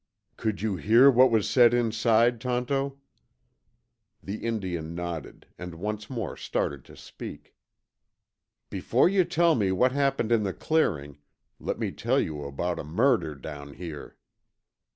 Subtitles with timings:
[0.35, 2.97] "Could you hear what was said inside, Tonto?"
[4.23, 7.53] The Indian nodded, and once more started to speak.
[8.71, 11.19] "Before you tell me what happened in the clearing,
[11.59, 14.17] let me tell you about a murder down here."